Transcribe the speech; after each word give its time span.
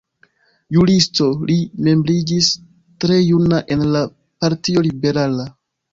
Juristo, 0.77 1.27
li 1.49 1.57
membriĝis 1.87 2.49
tre 3.05 3.19
juna 3.21 3.61
en 3.77 3.85
la 3.97 4.03
Partio 4.45 4.85
Liberala. 4.89 5.47